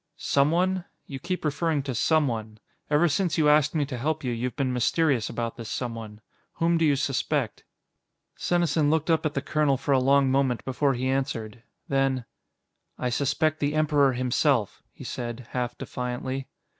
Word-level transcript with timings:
"Someone? 0.17 0.85
You 1.05 1.19
keep 1.19 1.45
referring 1.45 1.83
to 1.83 1.93
'someone.' 1.93 2.57
Ever 2.89 3.07
since 3.07 3.37
you 3.37 3.47
asked 3.49 3.75
me 3.75 3.85
to 3.85 3.99
help 3.99 4.23
you, 4.23 4.31
you've 4.31 4.55
been 4.55 4.73
mysterious 4.73 5.29
about 5.29 5.57
this 5.57 5.69
someone. 5.69 6.21
Whom 6.53 6.79
do 6.79 6.85
you 6.85 6.95
suspect?" 6.95 7.65
Senesin 8.35 8.89
looked 8.89 9.11
up 9.11 9.27
at 9.27 9.35
the 9.35 9.43
colonel 9.43 9.77
for 9.77 9.91
a 9.91 9.99
long 9.99 10.31
moment 10.31 10.65
before 10.65 10.95
he 10.95 11.07
answered. 11.07 11.61
Then: 11.87 12.25
"I 12.97 13.11
suspect 13.11 13.59
the 13.59 13.75
Emperor 13.75 14.13
himself," 14.13 14.81
he 14.91 15.03
said, 15.03 15.45
half 15.51 15.77
defiantly. 15.77 16.47